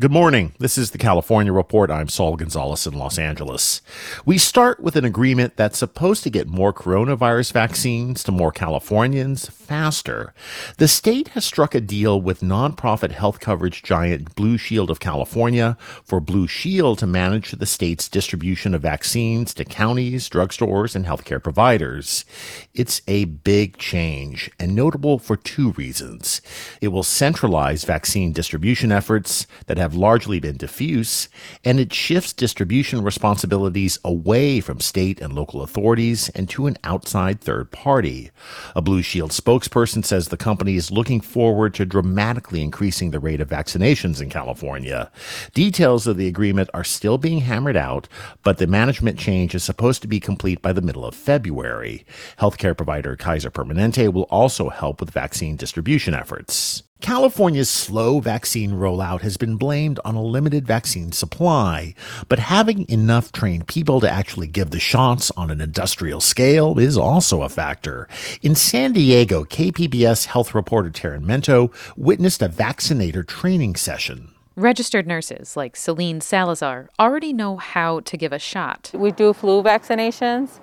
Good 0.00 0.10
morning. 0.10 0.54
This 0.58 0.78
is 0.78 0.92
the 0.92 0.96
California 0.96 1.52
Report. 1.52 1.90
I'm 1.90 2.08
Saul 2.08 2.36
Gonzalez 2.36 2.86
in 2.86 2.94
Los 2.94 3.18
Angeles. 3.18 3.82
We 4.24 4.38
start 4.38 4.80
with 4.80 4.96
an 4.96 5.04
agreement 5.04 5.58
that's 5.58 5.76
supposed 5.76 6.22
to 6.22 6.30
get 6.30 6.48
more 6.48 6.72
coronavirus 6.72 7.52
vaccines 7.52 8.24
to 8.24 8.32
more 8.32 8.50
Californians 8.50 9.50
faster. 9.50 10.32
The 10.78 10.88
state 10.88 11.28
has 11.28 11.44
struck 11.44 11.74
a 11.74 11.82
deal 11.82 12.18
with 12.18 12.40
nonprofit 12.40 13.10
health 13.10 13.40
coverage 13.40 13.82
giant 13.82 14.34
Blue 14.34 14.56
Shield 14.56 14.90
of 14.90 15.00
California 15.00 15.76
for 16.02 16.18
Blue 16.18 16.46
Shield 16.46 16.98
to 17.00 17.06
manage 17.06 17.50
the 17.50 17.66
state's 17.66 18.08
distribution 18.08 18.74
of 18.74 18.80
vaccines 18.80 19.52
to 19.52 19.66
counties, 19.66 20.30
drugstores, 20.30 20.96
and 20.96 21.04
healthcare 21.04 21.42
providers. 21.42 22.24
It's 22.72 23.02
a 23.06 23.26
big 23.26 23.76
change 23.76 24.50
and 24.58 24.74
notable 24.74 25.18
for 25.18 25.36
two 25.36 25.72
reasons. 25.72 26.40
It 26.80 26.88
will 26.88 27.02
centralize 27.02 27.84
vaccine 27.84 28.32
distribution 28.32 28.90
efforts 28.90 29.46
that 29.66 29.76
have 29.76 29.89
have 29.90 29.98
largely 29.98 30.38
been 30.38 30.56
diffuse, 30.56 31.28
and 31.64 31.80
it 31.80 31.92
shifts 31.92 32.32
distribution 32.32 33.02
responsibilities 33.02 33.98
away 34.04 34.60
from 34.60 34.78
state 34.78 35.20
and 35.20 35.32
local 35.32 35.62
authorities 35.62 36.28
and 36.28 36.48
to 36.48 36.68
an 36.68 36.76
outside 36.84 37.40
third 37.40 37.72
party. 37.72 38.30
A 38.76 38.80
Blue 38.80 39.02
Shield 39.02 39.32
spokesperson 39.32 40.04
says 40.04 40.28
the 40.28 40.36
company 40.36 40.76
is 40.76 40.92
looking 40.92 41.20
forward 41.20 41.74
to 41.74 41.84
dramatically 41.84 42.62
increasing 42.62 43.10
the 43.10 43.18
rate 43.18 43.40
of 43.40 43.48
vaccinations 43.48 44.22
in 44.22 44.30
California. 44.30 45.10
Details 45.54 46.06
of 46.06 46.16
the 46.16 46.28
agreement 46.28 46.70
are 46.72 46.84
still 46.84 47.18
being 47.18 47.40
hammered 47.40 47.76
out, 47.76 48.06
but 48.44 48.58
the 48.58 48.68
management 48.68 49.18
change 49.18 49.56
is 49.56 49.64
supposed 49.64 50.02
to 50.02 50.08
be 50.08 50.20
complete 50.20 50.62
by 50.62 50.72
the 50.72 50.80
middle 50.80 51.04
of 51.04 51.16
February. 51.16 52.06
Healthcare 52.38 52.76
provider 52.76 53.16
Kaiser 53.16 53.50
Permanente 53.50 54.12
will 54.12 54.28
also 54.30 54.68
help 54.68 55.00
with 55.00 55.10
vaccine 55.10 55.56
distribution 55.56 56.14
efforts. 56.14 56.84
California's 57.00 57.70
slow 57.70 58.20
vaccine 58.20 58.72
rollout 58.72 59.22
has 59.22 59.38
been 59.38 59.56
blamed 59.56 59.98
on 60.04 60.14
a 60.14 60.22
limited 60.22 60.66
vaccine 60.66 61.12
supply, 61.12 61.94
but 62.28 62.38
having 62.38 62.86
enough 62.90 63.32
trained 63.32 63.66
people 63.66 64.00
to 64.00 64.10
actually 64.10 64.46
give 64.46 64.70
the 64.70 64.78
shots 64.78 65.30
on 65.36 65.50
an 65.50 65.62
industrial 65.62 66.20
scale 66.20 66.78
is 66.78 66.98
also 66.98 67.42
a 67.42 67.48
factor. 67.48 68.06
In 68.42 68.54
San 68.54 68.92
Diego, 68.92 69.44
KPBS 69.44 70.26
health 70.26 70.54
reporter 70.54 70.90
Taryn 70.90 71.24
Mento 71.24 71.72
witnessed 71.96 72.42
a 72.42 72.48
vaccinator 72.48 73.22
training 73.22 73.76
session. 73.76 74.32
Registered 74.54 75.06
nurses 75.06 75.56
like 75.56 75.76
Celine 75.76 76.20
Salazar 76.20 76.90
already 76.98 77.32
know 77.32 77.56
how 77.56 78.00
to 78.00 78.16
give 78.18 78.32
a 78.32 78.38
shot. 78.38 78.90
We 78.92 79.10
do 79.10 79.32
flu 79.32 79.62
vaccinations 79.62 80.60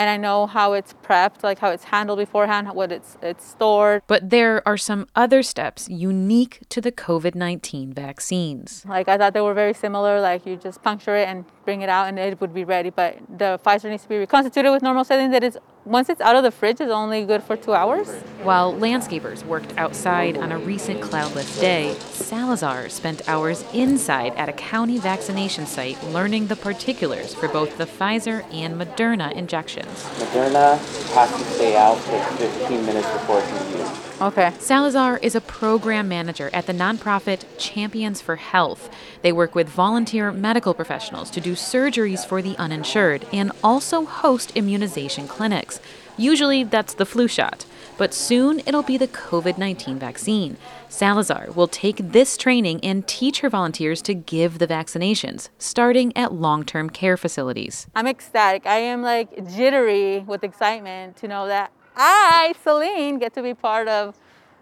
and 0.00 0.08
I 0.08 0.16
know 0.16 0.46
how 0.46 0.72
it's 0.72 0.94
prepped, 1.04 1.42
like 1.42 1.58
how 1.58 1.68
it's 1.68 1.84
handled 1.84 2.18
beforehand, 2.18 2.72
what 2.72 2.90
it's 2.90 3.18
it's 3.20 3.46
stored. 3.46 4.02
But 4.06 4.30
there 4.30 4.66
are 4.66 4.78
some 4.78 5.06
other 5.14 5.42
steps 5.42 5.90
unique 5.90 6.60
to 6.70 6.80
the 6.80 6.90
COVID-19 6.90 7.92
vaccines. 7.92 8.82
Like 8.88 9.08
I 9.08 9.18
thought 9.18 9.34
they 9.34 9.42
were 9.42 9.52
very 9.52 9.74
similar, 9.74 10.18
like 10.18 10.46
you 10.46 10.56
just 10.56 10.82
puncture 10.82 11.16
it 11.16 11.28
and 11.28 11.44
bring 11.66 11.82
it 11.82 11.90
out 11.90 12.08
and 12.08 12.18
it 12.18 12.40
would 12.40 12.54
be 12.54 12.64
ready, 12.64 12.88
but 12.88 13.18
the 13.28 13.60
Pfizer 13.62 13.90
needs 13.90 14.04
to 14.04 14.08
be 14.08 14.16
reconstituted 14.16 14.72
with 14.72 14.82
normal 14.82 15.04
saline 15.04 15.32
that 15.32 15.44
is 15.44 15.58
once 15.84 16.08
it's 16.08 16.20
out 16.20 16.36
of 16.36 16.42
the 16.42 16.50
fridge 16.50 16.80
it's 16.80 16.92
only 16.92 17.24
good 17.24 17.42
for 17.42 17.56
2 17.56 17.72
hours. 17.72 18.08
While 18.42 18.74
landscapers 18.74 19.44
worked 19.44 19.76
outside 19.78 20.36
on 20.36 20.52
a 20.52 20.58
recent 20.58 21.00
cloudless 21.00 21.58
day, 21.58 21.94
Salazar 22.12 22.88
spent 22.88 23.26
hours 23.28 23.64
inside 23.72 24.34
at 24.36 24.48
a 24.48 24.52
county 24.52 24.98
vaccination 24.98 25.66
site 25.66 26.02
learning 26.04 26.48
the 26.48 26.56
particulars 26.56 27.34
for 27.34 27.48
both 27.48 27.78
the 27.78 27.86
Pfizer 27.86 28.44
and 28.52 28.80
Moderna 28.80 29.32
injections. 29.32 30.04
Moderna 30.18 30.78
has 31.14 31.30
to 31.30 31.44
stay 31.54 31.76
out 31.76 31.98
for 31.98 32.20
15 32.36 32.84
minutes 32.84 33.08
before 33.10 33.40
it's 33.40 33.78
used. 33.78 34.09
Okay. 34.20 34.52
Salazar 34.58 35.16
is 35.22 35.34
a 35.34 35.40
program 35.40 36.06
manager 36.06 36.50
at 36.52 36.66
the 36.66 36.74
nonprofit 36.74 37.46
Champions 37.56 38.20
for 38.20 38.36
Health. 38.36 38.94
They 39.22 39.32
work 39.32 39.54
with 39.54 39.66
volunteer 39.66 40.30
medical 40.30 40.74
professionals 40.74 41.30
to 41.30 41.40
do 41.40 41.54
surgeries 41.54 42.26
for 42.26 42.42
the 42.42 42.54
uninsured 42.58 43.26
and 43.32 43.50
also 43.64 44.04
host 44.04 44.54
immunization 44.54 45.26
clinics. 45.26 45.80
Usually 46.18 46.64
that's 46.64 46.92
the 46.92 47.06
flu 47.06 47.28
shot, 47.28 47.64
but 47.96 48.12
soon 48.12 48.60
it'll 48.66 48.82
be 48.82 48.98
the 48.98 49.08
COVID 49.08 49.56
19 49.56 49.98
vaccine. 49.98 50.58
Salazar 50.90 51.48
will 51.54 51.68
take 51.68 51.96
this 51.96 52.36
training 52.36 52.80
and 52.82 53.08
teach 53.08 53.40
her 53.40 53.48
volunteers 53.48 54.02
to 54.02 54.12
give 54.12 54.58
the 54.58 54.68
vaccinations, 54.68 55.48
starting 55.56 56.14
at 56.14 56.34
long 56.34 56.64
term 56.64 56.90
care 56.90 57.16
facilities. 57.16 57.86
I'm 57.94 58.06
ecstatic. 58.06 58.66
I 58.66 58.80
am 58.80 59.00
like 59.00 59.48
jittery 59.48 60.18
with 60.18 60.44
excitement 60.44 61.16
to 61.16 61.28
know 61.28 61.46
that 61.46 61.72
I, 61.96 62.54
Celine, 62.62 63.18
get 63.18 63.34
to 63.34 63.42
be 63.42 63.54
part 63.54 63.88
of 63.88 64.16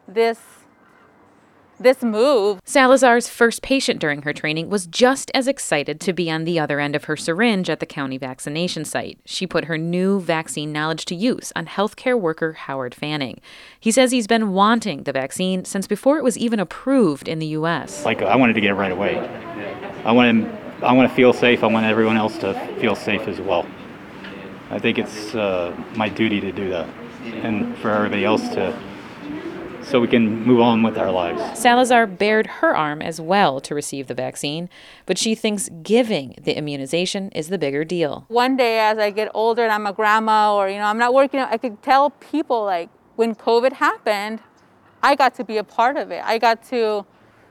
this 0.07 0.39
this 1.81 2.03
move. 2.03 2.61
Salazar's 2.65 3.29
first 3.29 3.63
patient 3.63 4.01
during 4.01 4.23
her 4.23 4.33
training 4.33 4.69
was 4.69 4.87
just 4.87 5.31
as 5.33 5.47
excited 5.47 6.01
to 6.01 6.13
be 6.13 6.31
on 6.31 6.45
the 6.45 6.59
other 6.59 6.81
end 6.81 6.97
of 6.97 7.05
her 7.05 7.17
syringe 7.17 7.71
at 7.71 7.79
the 7.79 7.87
county 7.87 8.19
vaccination 8.19 8.85
site. 8.85 9.19
She 9.25 9.47
put 9.47 9.67
her 9.67 9.79
new 9.79 10.21
vaccine 10.21 10.73
knowledge 10.73 11.05
to 11.05 11.15
use 11.15 11.53
on 11.55 11.67
healthcare 11.67 12.19
worker 12.19 12.55
Howard 12.55 12.95
Fanning. 12.95 13.41
He 13.79 13.93
says 13.93 14.11
he's 14.11 14.27
been 14.27 14.53
wanting 14.53 15.05
the 15.05 15.13
vaccine 15.13 15.65
since 15.65 15.87
before 15.87 16.19
it 16.19 16.25
was 16.25 16.37
even 16.37 16.59
approved 16.59 17.29
in 17.29 17.39
the 17.39 17.47
U.S. 17.49 18.05
Like 18.05 18.23
I 18.23 18.37
wanted 18.37 18.55
to 18.55 18.61
get 18.61 18.71
it 18.71 18.75
right 18.75 18.93
away. 18.93 19.19
I 20.05 20.13
want 20.13 20.45
to, 20.45 20.85
I 20.87 20.93
want 20.93 21.09
to 21.09 21.15
feel 21.15 21.33
safe. 21.33 21.63
I 21.63 21.69
want 21.69 21.87
everyone 21.87 22.17
else 22.17 22.39
to 22.39 22.55
feel 22.81 22.97
safe 22.97 23.23
as 23.29 23.41
well. 23.41 23.67
I 24.71 24.79
think 24.79 24.99
it's 24.99 25.35
uh, 25.35 25.75
my 25.95 26.09
duty 26.09 26.41
to 26.41 26.53
do 26.53 26.69
that 26.71 26.89
and 27.35 27.77
for 27.79 27.91
everybody 27.91 28.25
else 28.25 28.49
to 28.51 28.79
so 29.89 30.01
we 30.01 30.09
can 30.09 30.45
move 30.45 30.61
on 30.61 30.83
with 30.83 30.99
our 30.99 31.11
lives. 31.11 31.59
Salazar 31.59 32.07
bared 32.07 32.47
her 32.47 32.77
arm 32.77 33.01
as 33.01 33.21
well 33.21 33.61
to 33.61 33.75
receive 33.75 34.07
the 34.07 34.15
vaccine, 34.15 34.69
but 35.07 35.17
she 35.17 35.35
thinks 35.35 35.71
giving 35.83 36.35
the 36.41 36.57
immunization 36.57 37.31
is 37.31 37.49
the 37.49 37.59
bigger 37.59 37.85
deal. 37.85 38.27
One 38.29 38.57
day 38.57 38.79
as 38.81 38.99
I 38.99 39.11
get 39.11 39.31
older 39.33 39.63
and 39.63 39.73
I'm 39.73 39.87
a 39.87 39.93
grandma 39.93 40.55
or 40.55 40.69
you 40.69 40.77
know 40.77 40.85
I'm 40.85 40.99
not 40.99 41.15
working 41.15 41.41
I 41.41 41.57
could 41.57 41.83
tell 41.83 42.11
people 42.11 42.65
like 42.65 42.91
when 43.17 43.35
COVID 43.35 43.75
happened, 43.75 44.41
I 45.03 45.15
got 45.15 45.35
to 45.37 45.45
be 45.45 45.57
a 45.57 45.65
part 45.65 45.97
of 45.97 46.11
it. 46.11 46.23
I 46.25 46.39
got 46.39 46.63
to 46.69 47.07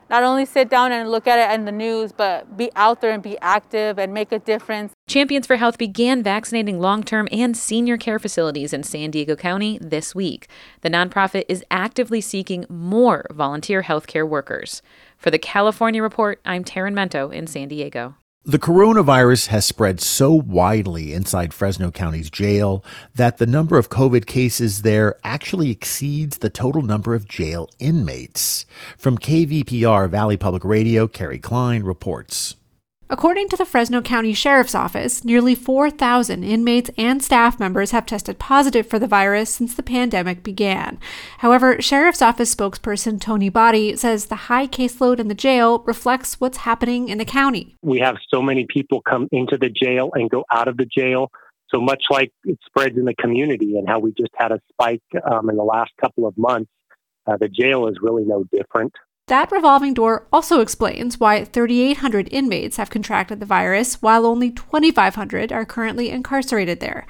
not 0.10 0.24
only 0.24 0.46
sit 0.46 0.70
down 0.70 0.92
and 0.92 1.12
look 1.12 1.28
at 1.28 1.38
it 1.40 1.54
in 1.54 1.66
the 1.66 1.72
news, 1.72 2.12
but 2.12 2.56
be 2.56 2.72
out 2.76 3.02
there 3.02 3.12
and 3.12 3.22
be 3.22 3.38
active 3.40 4.00
and 4.00 4.14
make 4.14 4.32
a 4.32 4.40
difference. 4.40 4.94
Champions 5.08 5.48
for 5.48 5.56
Health 5.56 5.78
began 5.78 6.22
vaccinating 6.22 6.82
long 6.82 7.02
term 7.02 7.30
and 7.32 7.56
senior 7.56 7.96
care 7.96 8.20
facilities 8.20 8.74
in 8.74 8.84
San 8.84 9.10
Diego 9.10 9.38
County 9.38 9.80
this 9.82 10.14
week. 10.14 10.50
The 10.82 10.90
nonprofit 10.90 11.46
is 11.48 11.64
actively 11.72 12.20
seeking 12.20 12.66
more 12.68 13.26
volunteer 13.32 13.84
healthcare 13.84 14.28
workers. 14.28 14.82
For 15.18 15.32
the 15.32 15.40
California 15.40 16.04
Report, 16.04 16.42
I'm 16.44 16.66
Taryn 16.66 16.94
Mento 16.94 17.34
in 17.34 17.48
San 17.48 17.70
Diego. 17.70 18.16
The 18.44 18.60
coronavirus 18.60 19.48
has 19.48 19.66
spread 19.66 20.02
so 20.02 20.34
widely 20.34 21.14
inside 21.14 21.54
Fresno 21.54 21.90
County's 21.90 22.30
jail 22.30 22.84
that 23.16 23.38
the 23.38 23.48
number 23.48 23.78
of 23.78 23.90
COVID 23.90 24.26
cases 24.26 24.82
there 24.82 25.16
actually 25.24 25.72
exceeds 25.72 26.40
the 26.40 26.50
total 26.50 26.82
number 26.82 27.16
of 27.16 27.30
jail 27.30 27.70
inmates. 27.80 28.66
From 28.98 29.18
KVPR 29.18 30.10
Valley 30.10 30.36
Public 30.36 30.66
Radio, 30.66 31.08
Kerry 31.08 31.40
Klein 31.40 31.84
reports. 31.84 32.58
According 33.10 33.48
to 33.50 33.56
the 33.56 33.64
Fresno 33.64 34.02
County 34.02 34.34
Sheriff's 34.34 34.76
Office, 34.76 35.24
nearly 35.24 35.56
4,000 35.56 36.44
inmates 36.44 36.90
and 36.98 37.24
staff 37.24 37.58
members 37.58 37.92
have 37.92 38.06
tested 38.06 38.38
positive 38.38 38.86
for 38.86 39.00
the 39.00 39.08
virus 39.08 39.50
since 39.50 39.74
the 39.74 39.82
pandemic 39.82 40.44
began. 40.44 41.00
However, 41.38 41.82
Sheriff's 41.82 42.22
Office 42.22 42.54
spokesperson 42.54 43.22
Tony 43.22 43.50
Botti 43.50 43.98
says 43.98 44.26
the 44.26 44.36
high 44.36 44.68
caseload 44.68 45.20
in 45.20 45.30
the 45.30 45.34
jail 45.36 45.80
reflects 45.88 46.42
what's 46.42 46.58
happening 46.58 47.08
in 47.08 47.18
the 47.18 47.24
county. 47.24 47.78
We 47.82 48.00
have 48.00 48.18
so 48.28 48.42
many 48.42 48.66
people 48.68 49.02
come 49.02 49.30
into 49.32 49.58
the 49.58 49.70
jail 49.70 50.10
and 50.14 50.30
go 50.30 50.44
out 50.52 50.68
of 50.68 50.76
the 50.76 50.86
jail. 50.86 51.32
So 51.74 51.80
much 51.80 52.04
like 52.10 52.34
it 52.44 52.60
spreads 52.66 52.98
in 52.98 53.06
the 53.06 53.16
community 53.16 53.78
and 53.78 53.88
how 53.88 54.00
we 54.00 54.12
just 54.18 54.34
had 54.36 54.52
a 54.52 54.60
spike 54.70 55.02
um, 55.32 55.50
in 55.50 55.56
the 55.56 55.64
last 55.64 55.92
couple 56.02 56.28
of 56.28 56.38
months, 56.38 56.70
uh, 57.26 57.38
the 57.38 57.48
jail 57.48 57.88
is 57.88 58.00
really 58.02 58.26
no 58.26 58.44
different. 58.52 58.92
That 59.28 59.52
revolving 59.52 59.94
door 59.94 60.26
also 60.32 60.62
explains 60.62 61.20
why 61.20 61.44
3,800 61.44 62.30
inmates 62.32 62.78
have 62.78 62.90
contracted 62.90 63.42
the 63.42 63.46
virus, 63.46 64.02
while 64.02 64.26
only 64.26 64.52
2,500 64.52 65.52
are 65.52 65.66
currently 65.66 66.10
incarcerated 66.10 66.80
there. 66.80 67.06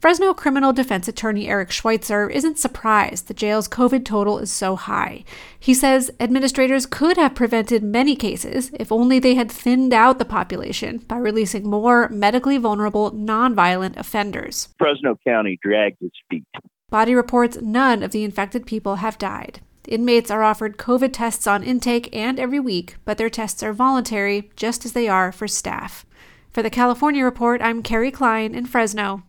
Fresno 0.00 0.34
criminal 0.34 0.72
defense 0.72 1.06
attorney 1.06 1.46
Eric 1.46 1.70
Schweitzer 1.70 2.28
isn't 2.28 2.58
surprised 2.58 3.28
the 3.28 3.34
jail's 3.34 3.68
COVID 3.68 4.04
total 4.04 4.40
is 4.40 4.50
so 4.50 4.74
high. 4.74 5.24
He 5.60 5.72
says 5.72 6.10
administrators 6.18 6.86
could 6.86 7.16
have 7.16 7.36
prevented 7.36 7.84
many 7.84 8.16
cases 8.16 8.72
if 8.74 8.90
only 8.90 9.20
they 9.20 9.36
had 9.36 9.52
thinned 9.52 9.92
out 9.92 10.18
the 10.18 10.24
population 10.24 10.98
by 11.06 11.18
releasing 11.18 11.70
more 11.70 12.08
medically 12.08 12.58
vulnerable, 12.58 13.12
nonviolent 13.12 13.96
offenders. 13.96 14.70
Fresno 14.76 15.16
County 15.24 15.56
dragged 15.62 15.98
its 16.00 16.16
feet. 16.28 16.44
Botti 16.90 17.14
reports 17.14 17.58
none 17.60 18.02
of 18.02 18.10
the 18.10 18.24
infected 18.24 18.66
people 18.66 18.96
have 18.96 19.18
died. 19.18 19.60
Inmates 19.88 20.30
are 20.30 20.42
offered 20.42 20.76
COVID 20.76 21.12
tests 21.12 21.46
on 21.46 21.62
intake 21.62 22.14
and 22.14 22.38
every 22.38 22.60
week, 22.60 22.96
but 23.04 23.18
their 23.18 23.30
tests 23.30 23.62
are 23.62 23.72
voluntary, 23.72 24.50
just 24.54 24.84
as 24.84 24.92
they 24.92 25.08
are 25.08 25.32
for 25.32 25.48
staff. 25.48 26.04
For 26.52 26.62
the 26.62 26.70
California 26.70 27.24
Report, 27.24 27.62
I'm 27.62 27.82
Kerry 27.82 28.10
Klein 28.10 28.54
in 28.54 28.66
Fresno. 28.66 29.22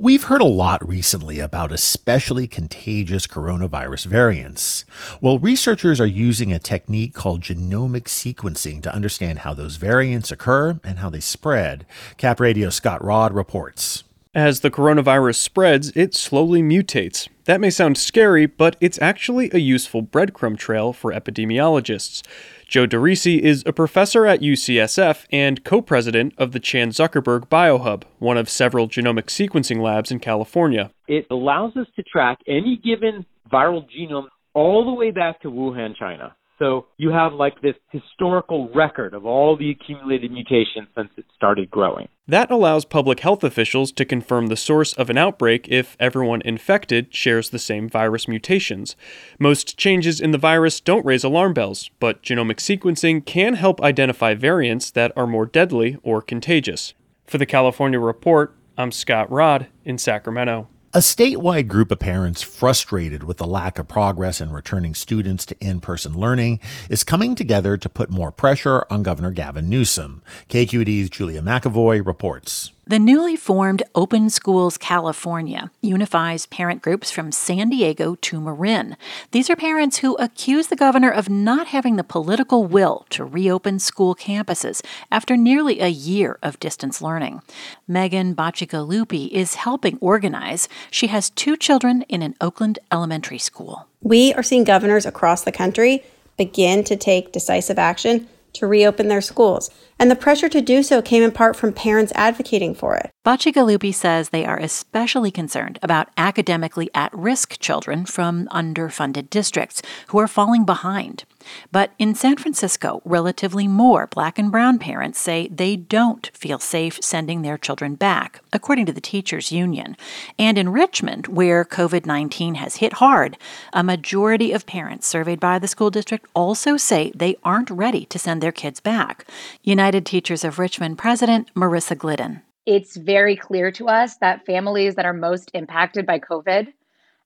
We've 0.00 0.22
heard 0.22 0.40
a 0.40 0.44
lot 0.44 0.86
recently 0.86 1.40
about 1.40 1.72
especially 1.72 2.46
contagious 2.46 3.26
coronavirus 3.26 4.06
variants. 4.06 4.84
Well, 5.20 5.40
researchers 5.40 6.00
are 6.00 6.06
using 6.06 6.52
a 6.52 6.60
technique 6.60 7.14
called 7.14 7.40
genomic 7.40 8.04
sequencing 8.04 8.80
to 8.84 8.94
understand 8.94 9.40
how 9.40 9.54
those 9.54 9.74
variants 9.74 10.30
occur 10.30 10.78
and 10.84 11.00
how 11.00 11.10
they 11.10 11.18
spread. 11.18 11.84
Cap 12.16 12.38
Radio 12.38 12.70
Scott 12.70 13.04
Rodd 13.04 13.34
reports. 13.34 14.04
As 14.38 14.60
the 14.60 14.70
coronavirus 14.70 15.34
spreads, 15.34 15.90
it 15.96 16.14
slowly 16.14 16.62
mutates. 16.62 17.28
That 17.46 17.60
may 17.60 17.70
sound 17.70 17.98
scary, 17.98 18.46
but 18.46 18.76
it's 18.80 19.02
actually 19.02 19.50
a 19.52 19.58
useful 19.58 20.00
breadcrumb 20.00 20.56
trail 20.56 20.92
for 20.92 21.12
epidemiologists. 21.12 22.24
Joe 22.68 22.86
DeRisi 22.86 23.40
is 23.40 23.64
a 23.66 23.72
professor 23.72 24.26
at 24.26 24.40
UCSF 24.40 25.26
and 25.32 25.64
co 25.64 25.82
president 25.82 26.34
of 26.38 26.52
the 26.52 26.60
Chan 26.60 26.90
Zuckerberg 26.90 27.48
BioHub, 27.48 28.04
one 28.20 28.36
of 28.36 28.48
several 28.48 28.86
genomic 28.86 29.24
sequencing 29.24 29.82
labs 29.82 30.12
in 30.12 30.20
California. 30.20 30.92
It 31.08 31.26
allows 31.32 31.76
us 31.76 31.88
to 31.96 32.04
track 32.04 32.38
any 32.46 32.76
given 32.76 33.26
viral 33.52 33.86
genome 33.90 34.28
all 34.54 34.84
the 34.84 34.92
way 34.92 35.10
back 35.10 35.42
to 35.42 35.50
Wuhan, 35.50 35.96
China. 35.96 36.36
So 36.58 36.86
you 36.96 37.10
have 37.10 37.34
like 37.34 37.60
this 37.60 37.76
historical 37.90 38.68
record 38.70 39.14
of 39.14 39.24
all 39.24 39.56
the 39.56 39.70
accumulated 39.70 40.32
mutations 40.32 40.88
since 40.96 41.10
it 41.16 41.24
started 41.36 41.70
growing. 41.70 42.08
That 42.26 42.50
allows 42.50 42.84
public 42.84 43.20
health 43.20 43.44
officials 43.44 43.92
to 43.92 44.04
confirm 44.04 44.48
the 44.48 44.56
source 44.56 44.92
of 44.92 45.08
an 45.08 45.16
outbreak 45.16 45.68
if 45.68 45.96
everyone 46.00 46.42
infected 46.44 47.14
shares 47.14 47.50
the 47.50 47.58
same 47.58 47.88
virus 47.88 48.26
mutations. 48.26 48.96
Most 49.38 49.78
changes 49.78 50.20
in 50.20 50.32
the 50.32 50.38
virus 50.38 50.80
don't 50.80 51.06
raise 51.06 51.24
alarm 51.24 51.54
bells, 51.54 51.90
but 52.00 52.22
genomic 52.22 52.56
sequencing 52.56 53.24
can 53.24 53.54
help 53.54 53.80
identify 53.80 54.34
variants 54.34 54.90
that 54.90 55.12
are 55.16 55.26
more 55.26 55.46
deadly 55.46 55.96
or 56.02 56.20
contagious. 56.20 56.92
For 57.24 57.38
the 57.38 57.46
California 57.46 58.00
Report, 58.00 58.54
I'm 58.76 58.92
Scott 58.92 59.30
Rodd 59.30 59.68
in 59.84 59.96
Sacramento. 59.96 60.68
A 60.98 61.00
statewide 61.00 61.68
group 61.68 61.92
of 61.92 62.00
parents 62.00 62.42
frustrated 62.42 63.22
with 63.22 63.36
the 63.36 63.46
lack 63.46 63.78
of 63.78 63.86
progress 63.86 64.40
in 64.40 64.50
returning 64.50 64.96
students 64.96 65.46
to 65.46 65.56
in-person 65.60 66.18
learning 66.18 66.58
is 66.90 67.04
coming 67.04 67.36
together 67.36 67.76
to 67.76 67.88
put 67.88 68.10
more 68.10 68.32
pressure 68.32 68.84
on 68.90 69.04
Governor 69.04 69.30
Gavin 69.30 69.68
Newsom. 69.68 70.22
KQED's 70.48 71.08
Julia 71.08 71.40
McEvoy 71.40 72.04
reports. 72.04 72.72
The 72.88 72.98
newly 72.98 73.36
formed 73.36 73.82
Open 73.94 74.30
Schools 74.30 74.78
California 74.78 75.70
unifies 75.82 76.46
parent 76.46 76.80
groups 76.80 77.10
from 77.10 77.32
San 77.32 77.68
Diego 77.68 78.14
to 78.22 78.40
Marin. 78.40 78.96
These 79.30 79.50
are 79.50 79.56
parents 79.56 79.98
who 79.98 80.16
accuse 80.16 80.68
the 80.68 80.74
governor 80.74 81.10
of 81.10 81.28
not 81.28 81.66
having 81.66 81.96
the 81.96 82.02
political 82.02 82.64
will 82.64 83.04
to 83.10 83.26
reopen 83.26 83.78
school 83.78 84.14
campuses 84.14 84.82
after 85.10 85.36
nearly 85.36 85.80
a 85.80 85.88
year 85.88 86.38
of 86.42 86.58
distance 86.60 87.02
learning. 87.02 87.42
Megan 87.86 88.34
Bacigalupi 88.34 89.28
is 89.32 89.56
helping 89.56 89.98
organize. 90.00 90.66
She 90.90 91.08
has 91.08 91.28
two 91.28 91.58
children 91.58 92.06
in 92.08 92.22
an 92.22 92.36
Oakland 92.40 92.78
elementary 92.90 93.36
school. 93.36 93.86
We 94.00 94.32
are 94.32 94.42
seeing 94.42 94.64
governors 94.64 95.04
across 95.04 95.42
the 95.42 95.52
country 95.52 96.04
begin 96.38 96.84
to 96.84 96.96
take 96.96 97.32
decisive 97.32 97.78
action 97.78 98.28
to 98.54 98.66
reopen 98.66 99.08
their 99.08 99.20
schools, 99.20 99.70
and 99.98 100.10
the 100.10 100.16
pressure 100.16 100.48
to 100.48 100.60
do 100.60 100.82
so 100.82 101.02
came 101.02 101.22
in 101.22 101.32
part 101.32 101.56
from 101.56 101.72
parents 101.72 102.12
advocating 102.14 102.74
for 102.74 102.96
it. 102.96 103.10
Bacigalupi 103.24 103.94
says 103.94 104.28
they 104.28 104.44
are 104.44 104.58
especially 104.58 105.30
concerned 105.30 105.78
about 105.82 106.08
academically 106.16 106.88
at 106.94 107.12
risk 107.12 107.58
children 107.58 108.06
from 108.06 108.46
underfunded 108.48 109.28
districts 109.28 109.82
who 110.08 110.18
are 110.18 110.28
falling 110.28 110.64
behind. 110.64 111.24
But 111.72 111.92
in 111.98 112.14
San 112.14 112.36
Francisco, 112.36 113.00
relatively 113.04 113.66
more 113.68 114.06
black 114.06 114.38
and 114.38 114.50
brown 114.50 114.78
parents 114.78 115.18
say 115.18 115.48
they 115.48 115.76
don't 115.76 116.30
feel 116.34 116.58
safe 116.58 116.98
sending 117.02 117.42
their 117.42 117.56
children 117.56 117.94
back, 117.94 118.40
according 118.52 118.86
to 118.86 118.92
the 118.92 119.00
teachers 119.00 119.52
union. 119.52 119.96
And 120.38 120.58
in 120.58 120.70
Richmond, 120.70 121.26
where 121.28 121.64
COVID-19 121.64 122.56
has 122.56 122.76
hit 122.76 122.94
hard, 122.94 123.38
a 123.72 123.82
majority 123.82 124.52
of 124.52 124.66
parents 124.66 125.06
surveyed 125.06 125.40
by 125.40 125.58
the 125.58 125.68
school 125.68 125.90
district 125.90 126.26
also 126.34 126.76
say 126.76 127.12
they 127.14 127.36
aren't 127.44 127.70
ready 127.70 128.04
to 128.06 128.18
send 128.18 128.42
their 128.42 128.52
kids 128.52 128.80
back. 128.80 129.26
United 129.62 129.87
Teachers 129.90 130.44
of 130.44 130.58
Richmond 130.58 130.98
president 130.98 131.52
Marissa 131.54 131.96
Glidden. 131.96 132.42
It's 132.66 132.96
very 132.96 133.34
clear 133.34 133.70
to 133.72 133.88
us 133.88 134.16
that 134.18 134.44
families 134.44 134.94
that 134.96 135.06
are 135.06 135.14
most 135.14 135.50
impacted 135.54 136.04
by 136.04 136.18
COVID 136.18 136.72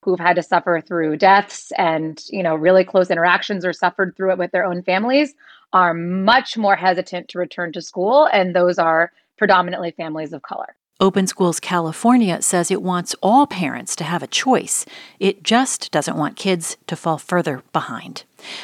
who've 0.03 0.21
had 0.21 0.37
to 0.37 0.43
suffer 0.43 0.81
through 0.81 1.17
deaths 1.17 1.73
and 1.77 2.23
you 2.29 2.43
know 2.43 2.55
really 2.55 2.85
close 2.85 3.11
interactions 3.11 3.65
or 3.65 3.73
suffered 3.73 4.17
through 4.17 4.31
it 4.31 4.39
with 4.39 4.53
their 4.53 4.65
own 4.65 4.83
families 4.83 5.35
are 5.73 5.95
much 5.95 6.57
more 6.57 6.77
hesitant 6.77 7.29
to 7.29 7.39
return 7.39 7.73
to 7.73 7.83
school 7.83 8.29
and 8.33 8.55
those 8.55 8.79
are 8.79 9.13
predominantly 9.37 9.91
families 9.91 10.33
of 10.33 10.43
color 10.43 10.77
Open 11.01 11.27
Schools 11.27 11.59
California 11.59 12.41
says 12.43 12.71
it 12.71 12.81
wants 12.81 13.17
all 13.21 13.45
parents 13.45 13.97
to 13.97 14.05
have 14.05 14.23
a 14.23 14.29
choice. 14.29 14.87
It 15.19 15.43
just 15.43 15.91
doesn't 15.91 16.17
want 16.17 16.37
kids 16.37 16.77
to 16.87 16.95
fall 16.95 17.19
further 17.19 17.65
behind. 17.73 18.23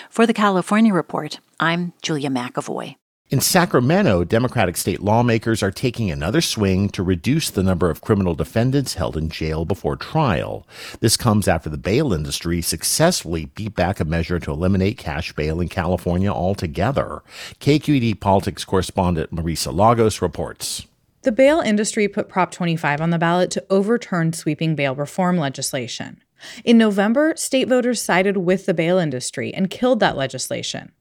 For 0.09 0.25
the 0.25 0.35
California 0.35 0.95
Report, 0.95 1.41
I'm 1.59 1.95
Julia 2.01 2.31
McEvoy. 2.31 2.95
In 3.31 3.43
Sacramento, 3.43 4.25
Democratic 4.25 4.79
state 4.79 5.03
lawmakers 5.03 5.63
are 5.63 5.71
taking 5.71 6.11
another 6.11 6.41
swing 6.41 6.89
to 6.89 7.03
reduce 7.03 7.51
the 7.51 7.63
number 7.63 7.91
of 7.91 8.01
criminal 8.01 8.35
defendants 8.35 8.95
held 8.95 9.19
in 9.19 9.29
jail 9.29 9.67
before 9.67 9.97
trial. 9.97 10.67
This 11.01 11.19
comes 11.19 11.47
after 11.47 11.69
the 11.69 11.77
bail 11.77 12.15
industry 12.15 12.63
successfully 12.63 13.45
beat 13.45 13.75
back 13.75 14.01
a 14.01 14.07
measure 14.07 14.41
to 14.41 14.51
eliminate 14.51 14.97
cash 14.97 15.35
bail 15.35 15.61
in 15.61 15.69
California 15.69 16.33
altogether. 16.33 17.23
KQED 17.61 18.19
politics 18.19 18.65
correspondent 18.65 19.31
Marisa 19.31 19.75
Lagos 19.75 20.23
reports. 20.23 20.87
The 21.21 21.31
bail 21.31 21.61
industry 21.61 22.09
put 22.09 22.31
Prop 22.31 22.51
25 22.51 23.03
on 23.03 23.11
the 23.11 23.19
ballot 23.19 23.51
to 23.51 23.65
overturn 23.69 24.33
sweeping 24.33 24.75
bail 24.75 24.95
reform 24.95 25.37
legislation. 25.37 26.23
In 26.65 26.79
November, 26.79 27.35
state 27.37 27.69
voters 27.69 28.01
sided 28.01 28.39
with 28.39 28.65
the 28.65 28.73
bail 28.73 28.97
industry 28.97 29.53
and 29.53 29.69
killed 29.69 30.01
that 30.01 30.17
legislation. 30.17 30.93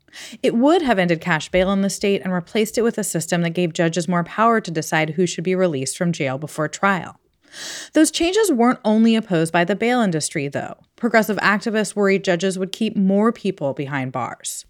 It 0.41 0.55
would 0.55 0.81
have 0.81 0.99
ended 0.99 1.21
cash 1.21 1.49
bail 1.49 1.71
in 1.71 1.81
the 1.81 1.89
state 1.89 2.21
and 2.23 2.33
replaced 2.33 2.77
it 2.77 2.81
with 2.81 2.97
a 2.97 3.03
system 3.03 3.41
that 3.41 3.51
gave 3.51 3.73
judges 3.73 4.07
more 4.07 4.23
power 4.23 4.61
to 4.61 4.71
decide 4.71 5.11
who 5.11 5.27
should 5.27 5.43
be 5.43 5.55
released 5.55 5.97
from 5.97 6.11
jail 6.11 6.37
before 6.37 6.67
trial. 6.67 7.19
Those 7.93 8.11
changes 8.11 8.51
weren't 8.51 8.79
only 8.83 9.15
opposed 9.15 9.53
by 9.53 9.63
the 9.63 9.75
bail 9.75 10.01
industry, 10.01 10.47
though. 10.47 10.75
Progressive 10.95 11.37
activists 11.37 11.95
worried 11.95 12.23
judges 12.23 12.59
would 12.59 12.71
keep 12.71 12.95
more 12.95 13.31
people 13.31 13.73
behind 13.73 14.11
bars. 14.11 14.65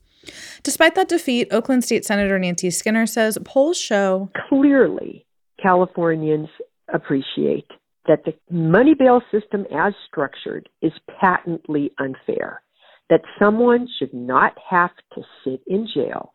Despite 0.64 0.96
that 0.96 1.10
defeat, 1.10 1.48
Oakland 1.52 1.84
State 1.84 2.06
Senator 2.06 2.38
Nancy 2.38 2.70
Skinner 2.70 3.06
says 3.06 3.38
polls 3.46 3.80
show 3.80 4.30
clearly 4.50 5.26
Californians 5.62 6.50
appreciate 6.94 7.68
that 8.08 8.24
the 8.26 8.34
money 8.50 8.94
bail 8.94 9.22
system 9.32 9.66
as 9.76 9.94
structured 10.08 10.70
is 10.82 10.94
patently 11.20 11.92
unfair 11.98 12.62
that 13.10 13.22
someone 13.40 13.88
should 13.98 14.14
not 14.14 14.54
have 14.70 14.92
to 15.14 15.22
sit 15.44 15.62
in 15.68 15.88
jail 15.94 16.34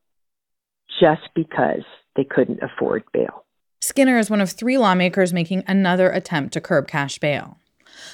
just 1.00 1.28
because 1.34 1.84
they 2.16 2.24
couldn't 2.24 2.60
afford 2.62 3.02
bail. 3.12 3.44
Skinner 3.80 4.18
is 4.18 4.30
one 4.30 4.40
of 4.40 4.50
three 4.50 4.78
lawmakers 4.78 5.32
making 5.32 5.64
another 5.66 6.10
attempt 6.10 6.52
to 6.52 6.60
curb 6.60 6.86
cash 6.86 7.18
bail. 7.18 7.58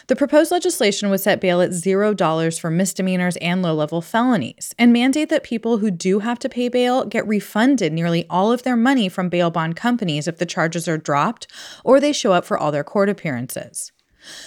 The 0.09 0.17
proposed 0.17 0.51
legislation 0.51 1.11
would 1.11 1.21
set 1.21 1.41
bail 1.41 1.61
at 1.61 1.71
$0 1.71 2.61
for 2.61 2.71
misdemeanors 2.71 3.37
and 3.37 3.63
low 3.63 3.75
level 3.75 4.01
felonies 4.01 4.75
and 4.79 4.93
mandate 4.93 5.29
that 5.29 5.45
people 5.45 5.79
who 5.79 5.91
do 5.91 6.21
have 6.21 6.39
to 6.41 6.49
pay 6.49 6.69
bail 6.69 7.05
get 7.05 7.27
refunded 7.27 7.93
nearly 7.93 8.27
all 8.29 8.51
of 8.51 8.63
their 8.63 8.77
money 8.77 9.09
from 9.09 9.29
bail 9.29 9.51
bond 9.51 9.77
companies 9.77 10.27
if 10.27 10.39
the 10.39 10.47
charges 10.47 10.89
are 10.89 10.99
dropped 10.99 11.47
or 11.85 12.01
they 12.01 12.13
show 12.13 12.33
up 12.33 12.45
for 12.45 12.59
all 12.59 12.73
their 12.73 12.85
court 12.85 13.09
appearances. 13.09 13.93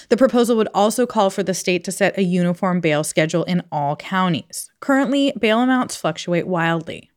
The 0.10 0.18
proposal 0.18 0.58
would 0.58 0.68
also 0.74 1.06
call 1.06 1.30
for 1.30 1.44
the 1.44 1.54
state 1.54 1.84
to 1.86 1.92
set 1.92 2.18
a 2.18 2.24
uniform 2.24 2.82
bail 2.82 3.04
schedule 3.04 3.44
in 3.44 3.64
all 3.72 3.96
counties. 3.96 4.70
Currently, 4.80 5.34
bail 5.40 5.60
amounts 5.60 5.96
fluctuate 5.96 6.48
wildly. 6.48 7.10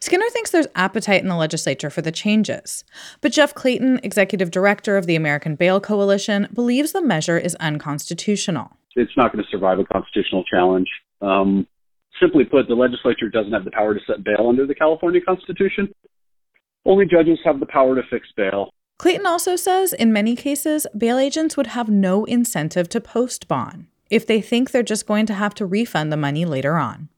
Skinner 0.00 0.28
thinks 0.30 0.50
there's 0.50 0.66
appetite 0.74 1.22
in 1.22 1.28
the 1.28 1.36
legislature 1.36 1.90
for 1.90 2.02
the 2.02 2.12
changes. 2.12 2.84
But 3.20 3.32
Jeff 3.32 3.54
Clayton, 3.54 4.00
executive 4.02 4.50
director 4.50 4.96
of 4.96 5.06
the 5.06 5.16
American 5.16 5.54
Bail 5.56 5.80
Coalition, 5.80 6.48
believes 6.52 6.92
the 6.92 7.02
measure 7.02 7.38
is 7.38 7.54
unconstitutional. 7.56 8.76
It's 8.96 9.16
not 9.16 9.32
going 9.32 9.44
to 9.44 9.50
survive 9.50 9.78
a 9.78 9.84
constitutional 9.84 10.44
challenge. 10.44 10.88
Um, 11.20 11.66
simply 12.20 12.44
put, 12.44 12.68
the 12.68 12.74
legislature 12.74 13.28
doesn't 13.28 13.52
have 13.52 13.64
the 13.64 13.70
power 13.70 13.94
to 13.94 14.00
set 14.06 14.22
bail 14.22 14.46
under 14.48 14.66
the 14.66 14.74
California 14.74 15.20
Constitution. 15.20 15.92
Only 16.84 17.06
judges 17.06 17.38
have 17.44 17.60
the 17.60 17.66
power 17.66 17.96
to 17.96 18.02
fix 18.10 18.28
bail. 18.36 18.70
Clayton 19.04 19.26
also 19.26 19.54
says 19.54 19.92
in 19.92 20.14
many 20.14 20.34
cases, 20.34 20.86
bail 20.96 21.18
agents 21.18 21.58
would 21.58 21.66
have 21.66 21.90
no 21.90 22.24
incentive 22.24 22.88
to 22.88 23.02
post 23.02 23.46
bond 23.46 23.86
if 24.08 24.26
they 24.26 24.40
think 24.40 24.70
they're 24.70 24.82
just 24.82 25.04
going 25.04 25.26
to 25.26 25.34
have 25.34 25.52
to 25.56 25.66
refund 25.66 26.10
the 26.10 26.16
money 26.16 26.46
later 26.46 26.78
on. 26.78 27.10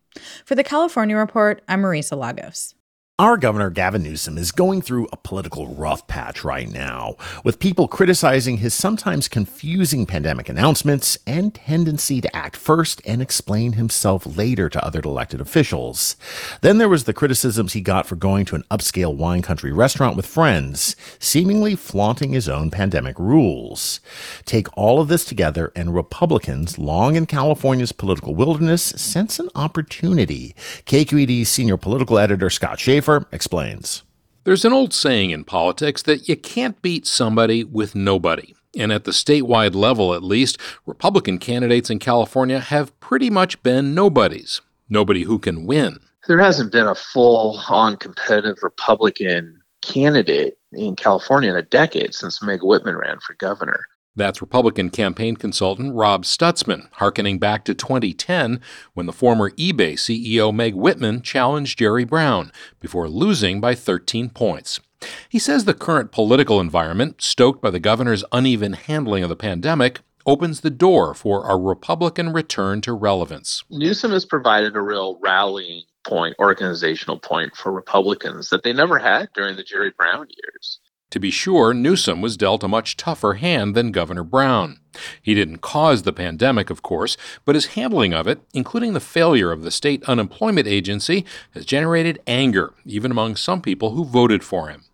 For 0.45 0.57
the 0.57 0.65
California 0.65 1.17
Report, 1.17 1.63
I'm 1.69 1.83
Marisa 1.83 2.19
Lagos. 2.19 2.75
Our 3.19 3.39
governor, 3.39 3.71
Gavin 3.71 4.03
Newsom, 4.03 4.37
is 4.37 4.53
going 4.53 4.83
through 4.83 5.09
a 5.11 5.17
political 5.17 5.69
rough 5.69 6.07
patch 6.07 6.45
right 6.45 6.69
now, 6.69 7.17
with 7.43 7.59
people 7.59 7.89
criticizing 7.89 8.59
his 8.59 8.75
sometimes 8.75 9.27
confusing 9.27 10.05
pandemic 10.05 10.51
announcements 10.51 11.17
and 11.27 11.55
tendency 11.55 12.21
to 12.21 12.37
act 12.37 12.57
first 12.57 13.01
and 13.07 13.23
explain 13.23 13.73
himself 13.73 14.37
later 14.37 14.69
to 14.69 14.85
other 14.85 15.01
elected 15.03 15.41
officials. 15.41 16.17
Then 16.61 16.77
there 16.77 16.91
was 16.91 17.05
the 17.05 17.15
criticisms 17.15 17.73
he 17.73 17.81
got 17.81 18.05
for 18.05 18.17
going 18.17 18.45
to 18.45 18.55
an 18.55 18.65
upscale 18.71 19.17
wine 19.17 19.41
country 19.41 19.73
restaurant 19.73 20.15
with 20.15 20.27
friends, 20.27 20.95
seemingly 21.19 21.75
flaunting 21.75 22.35
his 22.35 22.51
own 22.51 22.71
pandemic 22.71 23.19
rules. 23.19 23.99
Take 24.45 24.69
all 24.77 25.01
of 25.01 25.09
this 25.09 25.25
together, 25.25 25.73
and 25.75 25.95
Republicans, 25.95 26.79
long 26.79 27.17
in 27.17 27.25
California's 27.25 27.93
political 27.93 28.35
wilderness, 28.35 28.83
sense 28.83 29.39
an 29.39 29.49
opportunity. 29.55 30.55
KQED's 30.85 31.49
senior 31.49 31.79
political 31.79 32.19
editor, 32.19 32.51
Scott 32.51 32.79
Shafer, 33.07 33.29
explains. 33.31 34.03
There's 34.43 34.65
an 34.65 34.73
old 34.73 34.93
saying 34.93 35.31
in 35.31 35.45
politics 35.45 36.03
that 36.03 36.29
you 36.29 36.37
can't 36.37 36.83
beat 36.83 37.07
somebody 37.07 37.63
with 37.63 37.95
nobody. 37.95 38.57
And 38.77 38.91
at 38.91 39.05
the 39.05 39.13
statewide 39.13 39.77
level, 39.77 40.13
at 40.13 40.25
least, 40.25 40.59
Republican 40.87 41.39
candidates 41.39 41.89
in 41.89 42.01
California 42.01 42.59
have 42.59 42.99
pretty 42.99 43.31
much 43.31 43.63
been 43.63 43.95
nobodies. 43.95 44.61
Nobody 44.89 45.23
who 45.23 45.39
can 45.39 45.67
win. 45.67 46.01
There 46.27 46.41
hasn't 46.41 46.73
been 46.73 46.89
a 46.89 46.97
full 46.97 47.63
on 47.69 47.97
competitive 47.97 48.59
Republican 48.63 49.63
candidate 49.83 50.59
in 50.73 50.97
California 50.97 51.51
in 51.51 51.57
a 51.57 51.63
decade 51.63 52.13
since 52.13 52.43
Meg 52.43 52.65
Whitman 52.65 52.97
ran 52.97 53.21
for 53.21 53.35
governor. 53.35 53.87
That's 54.17 54.41
Republican 54.41 54.89
campaign 54.89 55.37
consultant 55.37 55.95
Rob 55.95 56.25
Stutzman, 56.25 56.89
harkening 56.93 57.39
back 57.39 57.65
to 57.67 57.75
2010 57.75 58.61
when 58.95 59.05
the 59.05 59.13
former 59.13 59.51
eBay 59.51 59.93
CEO 59.93 60.55
Meg 60.55 60.75
Whitman 60.75 61.21
challenged 61.21 61.79
Jerry 61.79 62.05
Brown 62.05 62.51
before 62.81 63.09
losing 63.09 63.61
by 63.61 63.75
13 63.75 64.31
points. 64.31 64.81
He 65.29 65.39
says 65.39 65.65
the 65.65 65.75
current 65.75 66.13
political 66.13 66.61
environment, 66.61 67.21
stoked 67.21 67.61
by 67.61 67.71
the 67.71 67.79
governor's 67.79 68.25
uneven 68.33 68.73
handling 68.73 69.23
of 69.23 69.29
the 69.29 69.37
pandemic, 69.37 70.01
opens 70.25 70.63
the 70.63 70.71
door 70.71 71.15
for 71.15 71.49
a 71.49 71.57
Republican 71.57 72.33
return 72.33 72.81
to 72.81 72.93
relevance. 72.93 73.63
Newsom 73.71 74.11
has 74.13 74.25
provided 74.25 74.75
a 74.75 74.81
real 74.81 75.19
rallying 75.21 75.83
point, 76.05 76.35
organizational 76.39 77.19
point 77.19 77.55
for 77.55 77.73
Republicans 77.73 78.49
that 78.51 78.63
they 78.63 78.73
never 78.73 78.99
had 78.99 79.29
during 79.35 79.57
the 79.57 79.63
Jerry 79.63 79.93
Brown 79.97 80.27
years. 80.31 80.81
To 81.11 81.21
be 81.21 81.31
sure, 81.31 81.73
Newsom 81.73 82.21
was 82.21 82.37
dealt 82.37 82.65
a 82.65 82.69
much 82.69 82.97
tougher 82.97 83.35
hand 83.35 83.77
than 83.77 83.93
Governor 83.93 84.25
Brown. 84.25 84.81
He 85.23 85.35
didn't 85.35 85.59
cause 85.59 86.03
the 86.03 86.13
pandemic, 86.13 86.69
of 86.69 86.83
course, 86.83 87.17
but 87.45 87.55
his 87.55 87.67
handling 87.67 88.13
of 88.13 88.27
it, 88.27 88.41
including 88.53 88.93
the 88.93 89.01
failure 89.01 89.53
of 89.53 89.63
the 89.63 89.71
state 89.71 90.03
unemployment 90.05 90.67
agency, 90.67 91.25
has 91.53 91.65
generated 91.65 92.21
anger, 92.27 92.75
even 92.85 93.13
among 93.13 93.37
some 93.37 93.63
people 93.63 93.93
who 93.93 94.05
voted 94.05 94.43
for 94.43 94.69
him. 94.69 94.85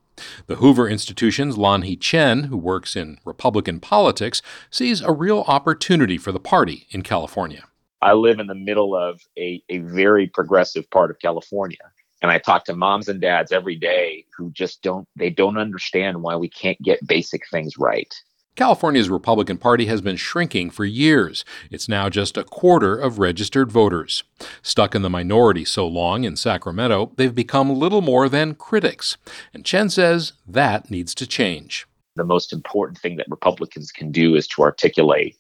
The 0.48 0.56
Hoover 0.56 0.86
Institution's 0.86 1.56
Lanhee 1.56 1.98
Chen, 1.98 2.44
who 2.44 2.58
works 2.58 2.94
in 2.94 3.18
Republican 3.24 3.80
politics, 3.80 4.42
sees 4.70 5.00
a 5.00 5.12
real 5.12 5.44
opportunity 5.48 6.18
for 6.18 6.30
the 6.30 6.38
party 6.38 6.86
in 6.90 7.02
California. 7.02 7.64
I 8.02 8.12
live 8.12 8.38
in 8.38 8.48
the 8.48 8.54
middle 8.54 8.94
of 8.94 9.22
a, 9.38 9.62
a 9.70 9.78
very 9.78 10.26
progressive 10.26 10.90
part 10.90 11.10
of 11.10 11.18
California 11.20 11.78
and 12.22 12.30
I 12.30 12.38
talk 12.38 12.64
to 12.66 12.74
moms 12.74 13.08
and 13.08 13.20
dads 13.20 13.52
every 13.52 13.76
day 13.76 14.24
who 14.36 14.50
just 14.52 14.82
don't 14.82 15.06
they 15.16 15.28
don't 15.28 15.58
understand 15.58 16.22
why 16.22 16.36
we 16.36 16.48
can't 16.48 16.80
get 16.80 17.06
basic 17.06 17.42
things 17.50 17.76
right. 17.76 18.14
California's 18.54 19.08
Republican 19.08 19.56
Party 19.56 19.86
has 19.86 20.02
been 20.02 20.16
shrinking 20.16 20.68
for 20.68 20.84
years. 20.84 21.42
It's 21.70 21.88
now 21.88 22.10
just 22.10 22.36
a 22.36 22.44
quarter 22.44 22.94
of 22.94 23.18
registered 23.18 23.72
voters. 23.72 24.24
Stuck 24.60 24.94
in 24.94 25.00
the 25.00 25.08
minority 25.08 25.64
so 25.64 25.86
long 25.86 26.24
in 26.24 26.36
Sacramento, 26.36 27.12
they've 27.16 27.34
become 27.34 27.70
little 27.74 28.02
more 28.02 28.28
than 28.28 28.54
critics. 28.54 29.16
And 29.54 29.64
Chen 29.64 29.88
says 29.88 30.34
that 30.46 30.90
needs 30.90 31.14
to 31.14 31.26
change. 31.26 31.86
The 32.14 32.24
most 32.24 32.52
important 32.52 32.98
thing 32.98 33.16
that 33.16 33.26
Republicans 33.30 33.90
can 33.90 34.12
do 34.12 34.34
is 34.34 34.46
to 34.48 34.62
articulate 34.62 35.34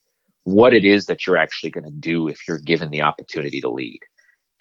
what 0.44 0.72
it 0.72 0.86
is 0.86 1.04
that 1.06 1.26
you're 1.26 1.36
actually 1.36 1.70
going 1.70 1.84
to 1.84 1.90
do 1.90 2.28
if 2.28 2.48
you're 2.48 2.58
given 2.58 2.90
the 2.90 3.02
opportunity 3.02 3.60
to 3.60 3.68
lead. 3.68 4.00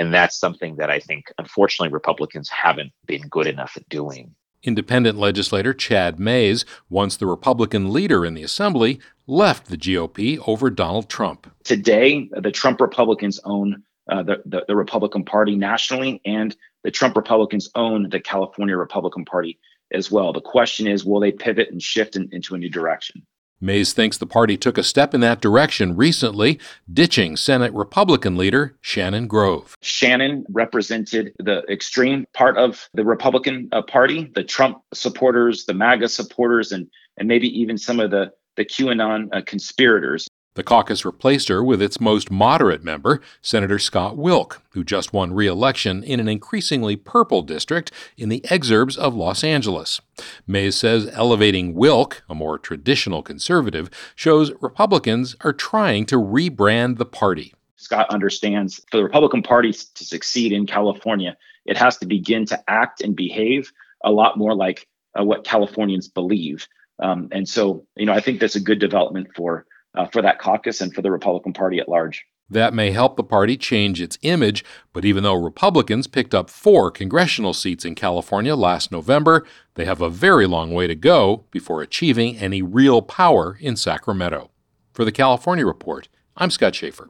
And 0.01 0.11
that's 0.11 0.35
something 0.35 0.77
that 0.77 0.89
I 0.89 0.99
think, 0.99 1.31
unfortunately, 1.37 1.93
Republicans 1.93 2.49
haven't 2.49 2.91
been 3.05 3.21
good 3.29 3.45
enough 3.45 3.77
at 3.77 3.87
doing. 3.87 4.33
Independent 4.63 5.15
legislator 5.15 5.75
Chad 5.75 6.19
Mayes, 6.19 6.65
once 6.89 7.15
the 7.17 7.27
Republican 7.27 7.93
leader 7.93 8.25
in 8.25 8.33
the 8.33 8.41
Assembly, 8.41 8.99
left 9.27 9.67
the 9.67 9.77
GOP 9.77 10.39
over 10.47 10.71
Donald 10.71 11.07
Trump. 11.07 11.53
Today, 11.63 12.27
the 12.35 12.49
Trump 12.49 12.81
Republicans 12.81 13.39
own 13.43 13.83
uh, 14.11 14.23
the, 14.23 14.41
the, 14.43 14.65
the 14.67 14.75
Republican 14.75 15.23
Party 15.23 15.55
nationally, 15.55 16.19
and 16.25 16.57
the 16.83 16.89
Trump 16.89 17.15
Republicans 17.15 17.69
own 17.75 18.09
the 18.09 18.19
California 18.19 18.75
Republican 18.75 19.23
Party 19.23 19.59
as 19.93 20.09
well. 20.09 20.33
The 20.33 20.41
question 20.41 20.87
is, 20.87 21.05
will 21.05 21.19
they 21.19 21.31
pivot 21.31 21.69
and 21.69 21.79
shift 21.79 22.15
in, 22.15 22.27
into 22.31 22.55
a 22.55 22.57
new 22.57 22.71
direction? 22.71 23.21
Mayes 23.63 23.93
thinks 23.93 24.17
the 24.17 24.25
party 24.25 24.57
took 24.57 24.79
a 24.79 24.83
step 24.83 25.13
in 25.13 25.21
that 25.21 25.39
direction 25.39 25.95
recently, 25.95 26.59
ditching 26.91 27.37
Senate 27.37 27.71
Republican 27.73 28.35
leader 28.35 28.75
Shannon 28.81 29.27
Grove. 29.27 29.77
Shannon 29.81 30.43
represented 30.49 31.33
the 31.37 31.63
extreme 31.69 32.25
part 32.33 32.57
of 32.57 32.89
the 32.95 33.05
Republican 33.05 33.69
uh, 33.71 33.83
Party, 33.83 34.31
the 34.33 34.43
Trump 34.43 34.81
supporters, 34.95 35.65
the 35.65 35.75
MAGA 35.75 36.09
supporters, 36.09 36.71
and, 36.71 36.87
and 37.17 37.27
maybe 37.27 37.47
even 37.47 37.77
some 37.77 37.99
of 37.99 38.09
the, 38.09 38.31
the 38.57 38.65
QAnon 38.65 39.27
uh, 39.31 39.41
conspirators. 39.45 40.27
The 40.55 40.63
caucus 40.63 41.05
replaced 41.05 41.47
her 41.47 41.63
with 41.63 41.81
its 41.81 42.01
most 42.01 42.29
moderate 42.29 42.83
member, 42.83 43.21
Senator 43.41 43.79
Scott 43.79 44.17
Wilk, 44.17 44.61
who 44.71 44.83
just 44.83 45.13
won 45.13 45.33
re 45.33 45.47
election 45.47 46.03
in 46.03 46.19
an 46.19 46.27
increasingly 46.27 46.97
purple 46.97 47.41
district 47.41 47.89
in 48.17 48.27
the 48.27 48.41
exurbs 48.41 48.97
of 48.97 49.15
Los 49.15 49.45
Angeles. 49.45 50.01
Mayes 50.45 50.75
says 50.75 51.09
elevating 51.13 51.73
Wilk, 51.73 52.23
a 52.29 52.35
more 52.35 52.59
traditional 52.59 53.23
conservative, 53.23 53.89
shows 54.13 54.51
Republicans 54.59 55.37
are 55.39 55.53
trying 55.53 56.05
to 56.07 56.17
rebrand 56.17 56.97
the 56.97 57.05
party. 57.05 57.53
Scott 57.77 58.09
understands 58.09 58.83
for 58.91 58.97
the 58.97 59.03
Republican 59.03 59.41
Party 59.41 59.71
to 59.71 60.05
succeed 60.05 60.51
in 60.51 60.67
California, 60.67 61.37
it 61.65 61.77
has 61.77 61.97
to 61.97 62.05
begin 62.05 62.45
to 62.47 62.61
act 62.69 63.01
and 63.01 63.15
behave 63.15 63.71
a 64.03 64.11
lot 64.11 64.37
more 64.37 64.53
like 64.53 64.85
uh, 65.17 65.23
what 65.23 65.45
Californians 65.45 66.09
believe. 66.09 66.67
Um, 66.99 67.29
and 67.31 67.47
so, 67.47 67.85
you 67.95 68.05
know, 68.05 68.13
I 68.13 68.19
think 68.19 68.39
that's 68.39 68.55
a 68.55 68.59
good 68.59 68.79
development 68.79 69.29
for 69.35 69.65
uh, 69.95 70.05
for 70.07 70.21
that 70.21 70.39
caucus 70.39 70.81
and 70.81 70.93
for 70.93 71.01
the 71.01 71.11
Republican 71.11 71.53
Party 71.53 71.79
at 71.79 71.89
large. 71.89 72.25
That 72.49 72.73
may 72.73 72.91
help 72.91 73.15
the 73.15 73.23
party 73.23 73.55
change 73.55 74.01
its 74.01 74.17
image, 74.23 74.65
but 74.91 75.05
even 75.05 75.23
though 75.23 75.33
Republicans 75.33 76.05
picked 76.07 76.35
up 76.35 76.49
four 76.49 76.91
congressional 76.91 77.53
seats 77.53 77.85
in 77.85 77.95
California 77.95 78.57
last 78.57 78.91
November, 78.91 79.45
they 79.75 79.85
have 79.85 80.01
a 80.01 80.09
very 80.09 80.45
long 80.47 80.73
way 80.73 80.85
to 80.85 80.95
go 80.95 81.45
before 81.49 81.81
achieving 81.81 82.37
any 82.37 82.61
real 82.61 83.01
power 83.01 83.57
in 83.61 83.77
Sacramento. 83.77 84.51
For 84.91 85.05
the 85.05 85.13
California 85.13 85.65
Report, 85.65 86.09
I'm 86.35 86.51
Scott 86.51 86.75
Shafer. 86.75 87.09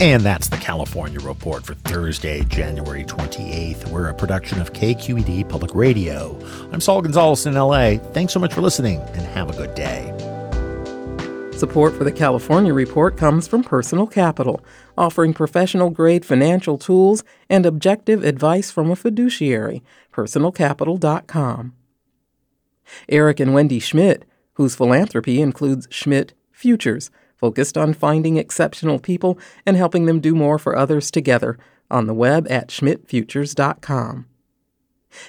And 0.00 0.22
that's 0.22 0.48
the 0.48 0.56
California 0.56 1.20
Report 1.20 1.64
for 1.64 1.74
Thursday, 1.74 2.42
January 2.44 3.04
28th. 3.04 3.86
We're 3.90 4.08
a 4.08 4.14
production 4.14 4.58
of 4.60 4.72
KQED 4.72 5.46
Public 5.48 5.74
Radio. 5.74 6.38
I'm 6.72 6.80
Saul 6.80 7.02
Gonzalez 7.02 7.44
in 7.44 7.54
LA. 7.54 7.98
Thanks 7.98 8.32
so 8.32 8.40
much 8.40 8.54
for 8.54 8.62
listening 8.62 9.00
and 9.00 9.20
have 9.26 9.50
a 9.50 9.52
good 9.52 9.74
day. 9.74 10.06
Support 11.52 11.94
for 11.96 12.04
the 12.04 12.12
California 12.12 12.72
Report 12.72 13.18
comes 13.18 13.46
from 13.46 13.62
Personal 13.62 14.06
Capital, 14.06 14.64
offering 14.96 15.34
professional 15.34 15.90
grade 15.90 16.24
financial 16.24 16.78
tools 16.78 17.22
and 17.50 17.66
objective 17.66 18.24
advice 18.24 18.70
from 18.70 18.90
a 18.90 18.96
fiduciary. 18.96 19.82
PersonalCapital.com. 20.14 21.74
Eric 23.08 23.38
and 23.38 23.52
Wendy 23.52 23.78
Schmidt 23.78 24.24
whose 24.60 24.74
philanthropy 24.74 25.40
includes 25.40 25.88
Schmidt 25.90 26.34
Futures, 26.52 27.10
focused 27.40 27.78
on 27.78 27.94
finding 27.94 28.36
exceptional 28.36 28.98
people 28.98 29.38
and 29.64 29.76
helping 29.76 30.06
them 30.06 30.20
do 30.20 30.34
more 30.34 30.58
for 30.58 30.76
others 30.76 31.10
together 31.10 31.56
on 31.90 32.06
the 32.06 32.14
web 32.14 32.46
at 32.50 32.68
schmidtfutures.com. 32.68 34.26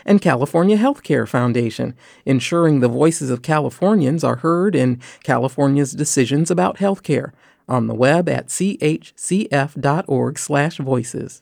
And 0.06 0.22
California 0.22 0.78
Healthcare 0.78 1.28
Foundation, 1.28 1.96
ensuring 2.26 2.80
the 2.80 2.88
voices 2.88 3.32
of 3.32 3.42
Californians 3.42 4.24
are 4.24 4.36
heard 4.38 4.76
in 4.76 5.02
California's 5.24 5.94
decisions 5.94 6.52
about 6.52 6.78
healthcare 6.78 7.32
on 7.68 7.88
the 7.88 7.96
web 7.96 8.30
at 8.30 8.48
chcf.org/voices. 8.48 11.42